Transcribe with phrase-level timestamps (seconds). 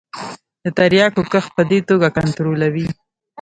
[0.63, 2.87] د تریاکو کښت په دې توګه کنترولوي.